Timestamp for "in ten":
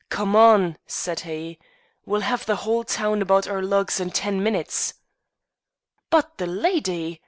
3.99-4.41